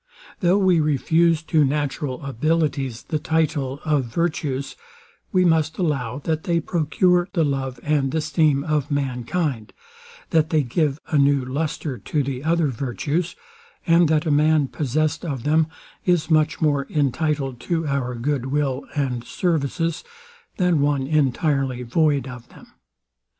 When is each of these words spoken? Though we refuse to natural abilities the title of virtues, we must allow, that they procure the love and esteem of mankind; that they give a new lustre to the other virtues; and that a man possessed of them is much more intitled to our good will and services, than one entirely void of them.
Though 0.39 0.57
we 0.57 0.79
refuse 0.79 1.43
to 1.43 1.63
natural 1.63 2.25
abilities 2.25 3.03
the 3.03 3.19
title 3.19 3.79
of 3.85 4.05
virtues, 4.05 4.75
we 5.31 5.45
must 5.45 5.77
allow, 5.77 6.17
that 6.23 6.45
they 6.45 6.59
procure 6.59 7.27
the 7.33 7.43
love 7.43 7.79
and 7.83 8.11
esteem 8.15 8.63
of 8.63 8.89
mankind; 8.89 9.73
that 10.31 10.49
they 10.49 10.63
give 10.63 10.97
a 11.09 11.19
new 11.19 11.45
lustre 11.45 11.99
to 11.99 12.23
the 12.23 12.43
other 12.43 12.69
virtues; 12.69 13.35
and 13.85 14.09
that 14.09 14.25
a 14.25 14.31
man 14.31 14.69
possessed 14.69 15.23
of 15.23 15.43
them 15.43 15.67
is 16.03 16.31
much 16.31 16.59
more 16.61 16.85
intitled 16.85 17.59
to 17.59 17.85
our 17.85 18.15
good 18.15 18.47
will 18.47 18.85
and 18.95 19.23
services, 19.23 20.03
than 20.57 20.81
one 20.81 21.05
entirely 21.05 21.83
void 21.83 22.27
of 22.27 22.49
them. 22.49 22.73